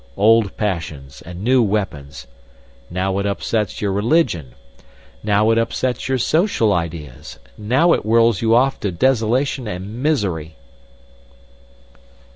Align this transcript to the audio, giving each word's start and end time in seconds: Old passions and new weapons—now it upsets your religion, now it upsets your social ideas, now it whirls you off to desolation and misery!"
Old 0.17 0.57
passions 0.57 1.21
and 1.27 1.43
new 1.43 1.61
weapons—now 1.61 3.19
it 3.19 3.27
upsets 3.27 3.81
your 3.81 3.91
religion, 3.91 4.55
now 5.21 5.51
it 5.51 5.59
upsets 5.59 6.09
your 6.09 6.17
social 6.17 6.73
ideas, 6.73 7.37
now 7.55 7.93
it 7.93 7.99
whirls 8.01 8.41
you 8.41 8.55
off 8.55 8.79
to 8.79 8.91
desolation 8.91 9.67
and 9.67 10.01
misery!" 10.01 10.55